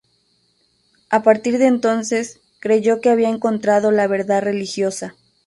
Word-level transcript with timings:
A 1.11 1.21
partir 1.21 1.59
de 1.59 1.67
entonces, 1.67 2.39
creyó 2.59 3.01
que 3.01 3.11
había 3.11 3.29
encontrado 3.29 3.91
la 3.91 4.07
verdad 4.07 4.41
religiosa. 4.41 5.13